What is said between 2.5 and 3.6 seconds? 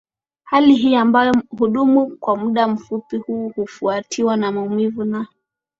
mfupi tu